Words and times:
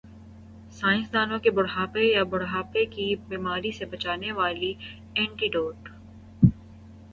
سائنسدانوں 0.73 1.37
نےبڑھاپے 1.43 2.03
یا 2.05 2.23
بڑھاپے 2.31 2.85
کی 2.93 3.05
بیماریوں 3.27 3.77
سے 3.77 3.85
بچانے 3.93 4.31
والی 4.39 4.73
اینٹی 5.15 5.47
بائیوٹک 5.49 5.83